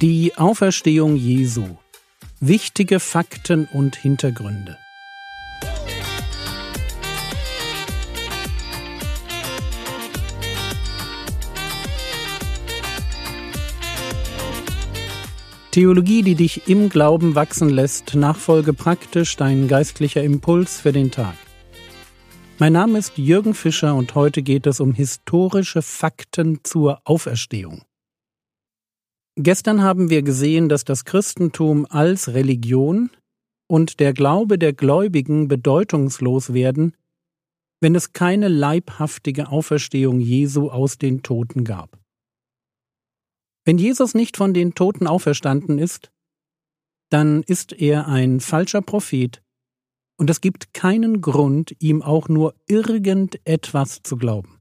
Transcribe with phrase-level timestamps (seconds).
[0.00, 1.76] Die Auferstehung Jesu.
[2.38, 4.78] Wichtige Fakten und Hintergründe.
[15.72, 21.34] Theologie, die dich im Glauben wachsen lässt, nachfolge praktisch dein geistlicher Impuls für den Tag.
[22.60, 27.82] Mein Name ist Jürgen Fischer und heute geht es um historische Fakten zur Auferstehung.
[29.40, 33.08] Gestern haben wir gesehen, dass das Christentum als Religion
[33.68, 36.96] und der Glaube der Gläubigen bedeutungslos werden,
[37.80, 42.00] wenn es keine leibhaftige Auferstehung Jesu aus den Toten gab.
[43.64, 46.10] Wenn Jesus nicht von den Toten auferstanden ist,
[47.08, 49.40] dann ist er ein falscher Prophet
[50.16, 54.57] und es gibt keinen Grund, ihm auch nur irgendetwas zu glauben.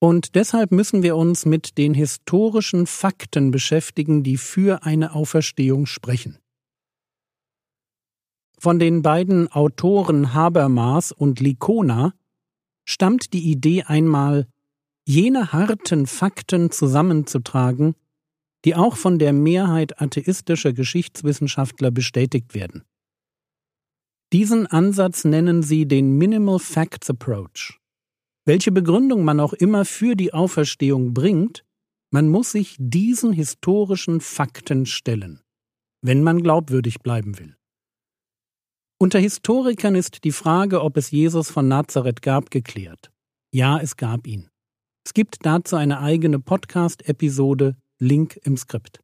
[0.00, 6.38] Und deshalb müssen wir uns mit den historischen Fakten beschäftigen, die für eine Auferstehung sprechen.
[8.58, 12.14] Von den beiden Autoren Habermas und Likona
[12.86, 14.46] stammt die Idee einmal,
[15.06, 17.94] jene harten Fakten zusammenzutragen,
[18.64, 22.84] die auch von der Mehrheit atheistischer Geschichtswissenschaftler bestätigt werden.
[24.32, 27.79] Diesen Ansatz nennen sie den Minimal Facts Approach.
[28.46, 31.64] Welche Begründung man auch immer für die Auferstehung bringt,
[32.10, 35.40] man muss sich diesen historischen Fakten stellen,
[36.02, 37.56] wenn man glaubwürdig bleiben will.
[38.98, 43.10] Unter Historikern ist die Frage, ob es Jesus von Nazareth gab, geklärt.
[43.52, 44.50] Ja, es gab ihn.
[45.06, 49.00] Es gibt dazu eine eigene Podcast-Episode, Link im Skript.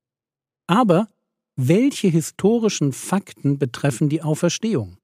[0.66, 1.08] Aber
[1.56, 4.98] welche historischen Fakten betreffen die Auferstehung?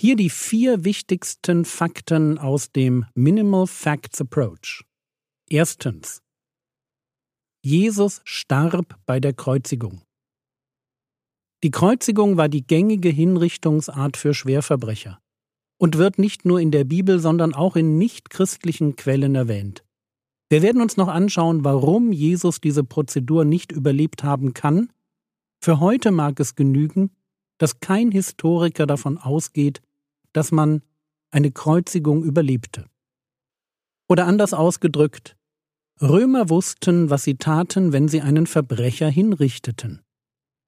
[0.00, 4.84] Hier die vier wichtigsten Fakten aus dem Minimal Facts Approach.
[5.48, 6.20] Erstens.
[7.64, 10.02] Jesus starb bei der Kreuzigung.
[11.62, 15.20] Die Kreuzigung war die gängige Hinrichtungsart für Schwerverbrecher
[15.78, 19.84] und wird nicht nur in der Bibel, sondern auch in nichtchristlichen Quellen erwähnt.
[20.50, 24.92] Wir werden uns noch anschauen, warum Jesus diese Prozedur nicht überlebt haben kann.
[25.62, 27.12] Für heute mag es genügen,
[27.58, 29.80] dass kein Historiker davon ausgeht,
[30.34, 30.82] dass man
[31.30, 32.84] eine Kreuzigung überlebte.
[34.08, 35.36] Oder anders ausgedrückt,
[36.02, 40.02] Römer wussten, was sie taten, wenn sie einen Verbrecher hinrichteten.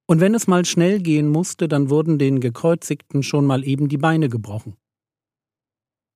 [0.07, 3.99] Und wenn es mal schnell gehen musste, dann wurden den Gekreuzigten schon mal eben die
[3.99, 4.77] Beine gebrochen.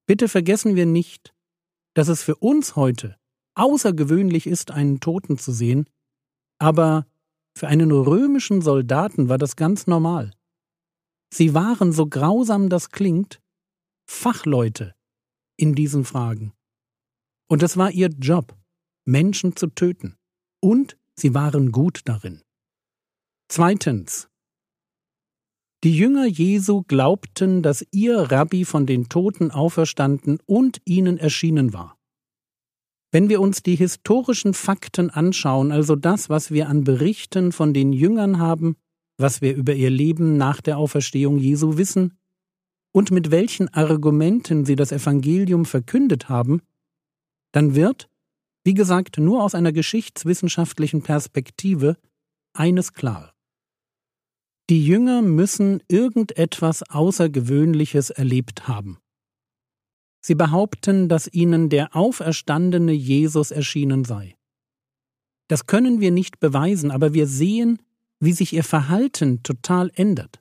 [0.06, 1.34] Bitte vergessen wir nicht,
[1.94, 3.16] dass es für uns heute
[3.56, 5.86] außergewöhnlich ist, einen Toten zu sehen,
[6.58, 7.06] aber
[7.56, 10.32] für einen römischen Soldaten war das ganz normal.
[11.32, 13.40] Sie waren, so grausam das klingt,
[14.08, 14.94] Fachleute
[15.56, 16.52] in diesen Fragen.
[17.48, 18.56] Und es war ihr Job,
[19.04, 20.16] Menschen zu töten.
[20.60, 22.42] Und sie waren gut darin.
[23.48, 24.28] Zweitens.
[25.82, 31.98] Die Jünger Jesu glaubten, dass ihr Rabbi von den Toten auferstanden und ihnen erschienen war.
[33.12, 37.92] Wenn wir uns die historischen Fakten anschauen, also das, was wir an Berichten von den
[37.92, 38.76] Jüngern haben,
[39.20, 42.18] was wir über ihr Leben nach der Auferstehung Jesu wissen
[42.92, 46.62] und mit welchen Argumenten sie das Evangelium verkündet haben,
[47.52, 48.08] dann wird,
[48.64, 51.96] wie gesagt, nur aus einer geschichtswissenschaftlichen Perspektive
[52.52, 53.34] eines klar.
[54.68, 58.98] Die Jünger müssen irgendetwas Außergewöhnliches erlebt haben.
[60.20, 64.36] Sie behaupten, dass ihnen der auferstandene Jesus erschienen sei.
[65.48, 67.80] Das können wir nicht beweisen, aber wir sehen,
[68.20, 70.40] wie sich ihr Verhalten total ändert.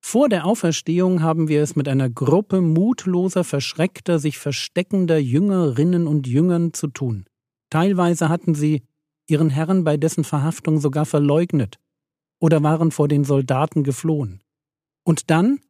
[0.00, 6.26] Vor der Auferstehung haben wir es mit einer Gruppe mutloser, verschreckter, sich versteckender Jüngerinnen und
[6.26, 7.26] Jüngern zu tun.
[7.70, 8.84] Teilweise hatten sie
[9.28, 11.78] ihren Herrn bei dessen Verhaftung sogar verleugnet
[12.38, 14.42] oder waren vor den Soldaten geflohen.
[15.04, 15.60] Und dann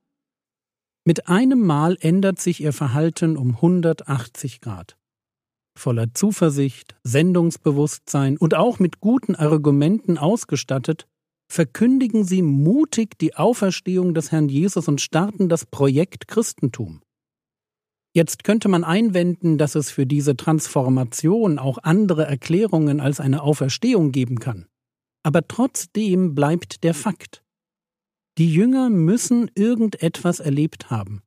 [1.04, 4.96] mit einem Mal ändert sich ihr Verhalten um 180 Grad.
[5.76, 11.06] Voller Zuversicht, Sendungsbewusstsein und auch mit guten Argumenten ausgestattet,
[11.48, 17.02] verkündigen sie mutig die Auferstehung des Herrn Jesus und starten das Projekt Christentum.
[18.14, 24.12] Jetzt könnte man einwenden, dass es für diese Transformation auch andere Erklärungen als eine Auferstehung
[24.12, 24.66] geben kann.
[25.24, 27.42] Aber trotzdem bleibt der Fakt.
[28.38, 31.22] Die Jünger müssen irgendetwas erlebt haben,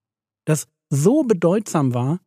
[0.45, 2.21] das so bedeutsam war,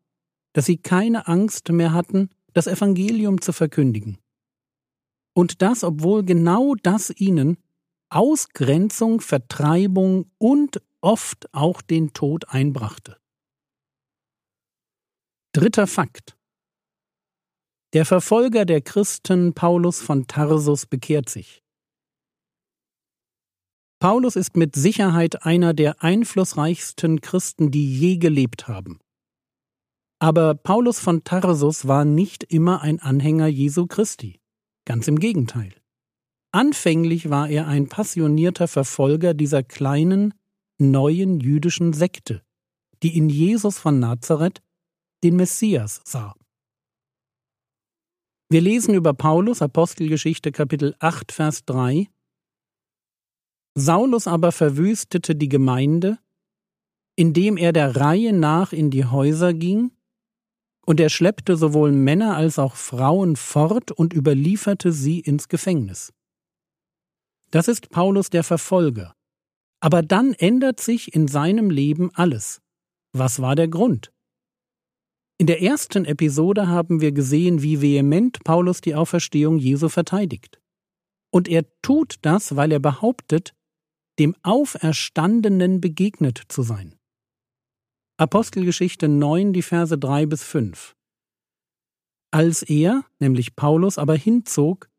[0.52, 4.18] dass sie keine Angst mehr hatten, das Evangelium zu verkündigen.
[5.32, 7.56] Und das, obwohl genau das ihnen
[8.08, 13.16] Ausgrenzung, Vertreibung und oft auch den Tod einbrachte.
[15.52, 16.36] Dritter Fakt.
[17.92, 21.62] Der Verfolger der Christen Paulus von Tarsus bekehrt sich.
[24.00, 29.00] Paulus ist mit Sicherheit einer der einflussreichsten Christen, die je gelebt haben.
[30.22, 34.38] Aber Paulus von Tarsus war nicht immer ein Anhänger Jesu Christi.
[34.84, 35.72] Ganz im Gegenteil.
[36.52, 40.34] Anfänglich war er ein passionierter Verfolger dieser kleinen,
[40.78, 42.42] neuen jüdischen Sekte,
[43.02, 44.60] die in Jesus von Nazareth
[45.24, 46.34] den Messias sah.
[48.50, 52.08] Wir lesen über Paulus Apostelgeschichte Kapitel 8 Vers 3
[53.74, 56.18] Saulus aber verwüstete die Gemeinde,
[57.16, 59.92] indem er der Reihe nach in die Häuser ging,
[60.86, 66.12] und er schleppte sowohl Männer als auch Frauen fort und überlieferte sie ins Gefängnis.
[67.50, 69.14] Das ist Paulus der Verfolger.
[69.80, 72.60] Aber dann ändert sich in seinem Leben alles.
[73.12, 74.12] Was war der Grund?
[75.38, 80.60] In der ersten Episode haben wir gesehen, wie vehement Paulus die Auferstehung Jesu verteidigt.
[81.32, 83.54] Und er tut das, weil er behauptet,
[84.18, 86.99] dem Auferstandenen begegnet zu sein.
[88.20, 90.94] Apostelgeschichte 9, die Verse 3 bis 5.
[92.30, 94.90] Als er, nämlich Paulus, aber hinzog,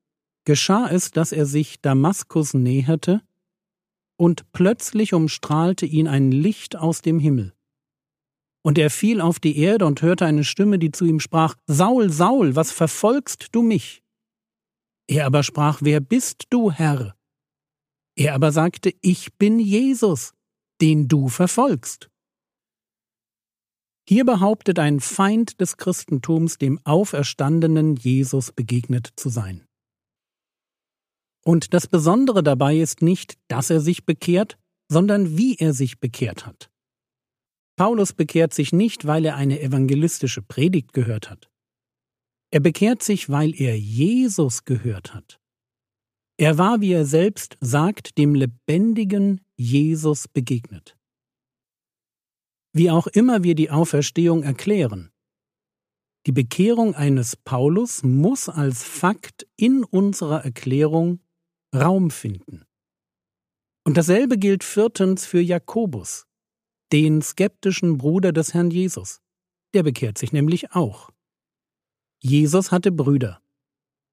[0.44, 3.22] geschah es, dass er sich Damaskus näherte,
[4.18, 7.54] und plötzlich umstrahlte ihn ein Licht aus dem Himmel.
[8.64, 12.10] Und er fiel auf die Erde und hörte eine Stimme, die zu ihm sprach Saul,
[12.10, 14.02] Saul, was verfolgst du mich?
[15.06, 17.16] Er aber sprach Wer bist du, Herr?
[18.16, 20.34] Er aber sagte Ich bin Jesus,
[20.82, 22.11] den du verfolgst.
[24.08, 29.66] Hier behauptet ein Feind des Christentums, dem auferstandenen Jesus begegnet zu sein.
[31.44, 34.58] Und das Besondere dabei ist nicht, dass er sich bekehrt,
[34.90, 36.70] sondern wie er sich bekehrt hat.
[37.78, 41.50] Paulus bekehrt sich nicht, weil er eine evangelistische Predigt gehört hat.
[42.52, 45.40] Er bekehrt sich, weil er Jesus gehört hat.
[46.38, 50.98] Er war, wie er selbst sagt, dem lebendigen Jesus begegnet.
[52.74, 55.12] Wie auch immer wir die Auferstehung erklären,
[56.28, 61.20] die Bekehrung eines Paulus muss als Fakt in unserer Erklärung
[61.76, 62.66] Raum finden.
[63.84, 66.28] Und dasselbe gilt viertens für Jakobus,
[66.92, 69.22] den skeptischen Bruder des Herrn Jesus.
[69.74, 71.10] Der bekehrt sich nämlich auch.
[72.22, 73.42] Jesus hatte Brüder.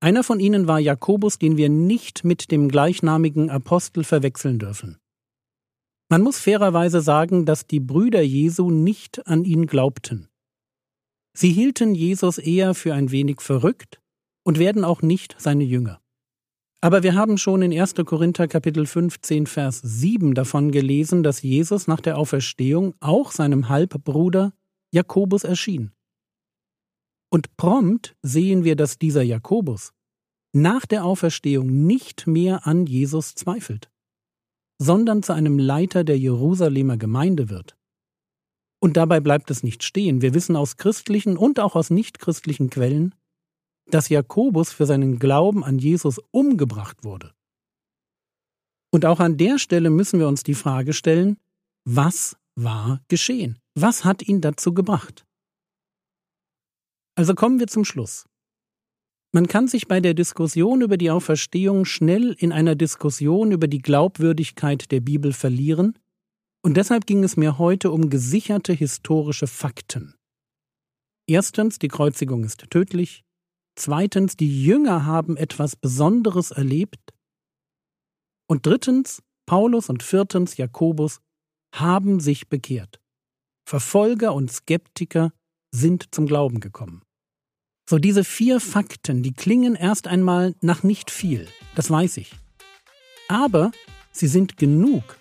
[0.01, 4.99] Einer von ihnen war Jakobus, den wir nicht mit dem gleichnamigen Apostel verwechseln dürfen.
[6.11, 10.29] Man muss fairerweise sagen, dass die Brüder Jesu nicht an ihn glaubten.
[11.35, 14.01] Sie hielten Jesus eher für ein wenig verrückt
[14.43, 16.01] und werden auch nicht seine Jünger.
[16.81, 17.95] Aber wir haben schon in 1.
[18.07, 24.55] Korinther Kapitel 15 Vers 7 davon gelesen, dass Jesus nach der Auferstehung auch seinem Halbbruder
[24.91, 25.93] Jakobus erschien.
[27.31, 29.93] Und prompt sehen wir, dass dieser Jakobus
[30.55, 33.91] nach der Auferstehung nicht mehr an Jesus zweifelt,
[34.79, 37.77] sondern zu einem Leiter der Jerusalemer Gemeinde wird.
[38.81, 40.23] Und dabei bleibt es nicht stehen.
[40.23, 43.15] Wir wissen aus christlichen und auch aus nichtchristlichen Quellen,
[43.91, 47.35] dass Jakobus für seinen Glauben an Jesus umgebracht wurde.
[48.91, 51.39] Und auch an der Stelle müssen wir uns die Frage stellen,
[51.85, 53.59] was war geschehen?
[53.75, 55.27] Was hat ihn dazu gebracht?
[57.15, 58.27] Also kommen wir zum Schluss.
[59.33, 63.83] Man kann sich bei der Diskussion über die Auferstehung schnell in einer Diskussion über die
[63.83, 65.99] Glaubwürdigkeit der Bibel verlieren,
[66.63, 70.15] und deshalb ging es mir heute um gesicherte historische Fakten.
[71.27, 73.23] Erstens, die Kreuzigung ist tödlich.
[73.77, 77.15] Zweitens, die Jünger haben etwas Besonderes erlebt.
[78.49, 81.21] Und drittens, Paulus und viertens, Jakobus
[81.75, 83.01] haben sich bekehrt.
[83.69, 85.33] Verfolger und Skeptiker
[85.71, 87.03] sind zum Glauben gekommen.
[87.91, 92.33] So diese vier Fakten, die klingen erst einmal nach nicht viel, das weiß ich.
[93.29, 93.71] Aber
[94.13, 95.17] sie sind genug,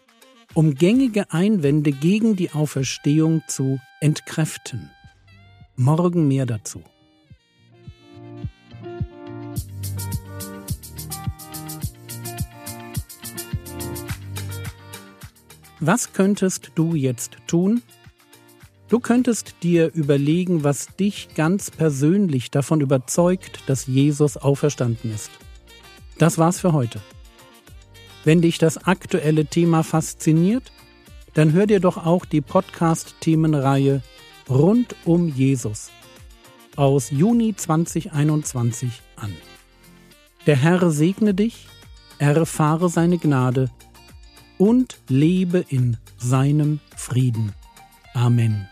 [0.54, 4.92] um gängige Einwände gegen die Auferstehung zu entkräften.
[5.78, 6.84] Morgen mehr dazu.
[15.80, 17.82] Was könntest du jetzt tun?
[18.89, 25.29] Du könntest dir überlegen, was dich ganz persönlich davon überzeugt, dass Jesus auferstanden ist.
[26.17, 27.01] Das war's für heute.
[28.24, 30.72] Wenn dich das aktuelle Thema fasziniert,
[31.34, 34.01] dann hör dir doch auch die Podcast-Themenreihe
[34.50, 35.91] Rund um Jesus
[36.77, 39.36] aus Juni 2021 an.
[40.46, 41.67] Der Herr segne dich,
[42.20, 43.70] erfahre seine Gnade
[44.58, 47.53] und lebe in seinem Frieden.
[48.13, 48.67] Amen.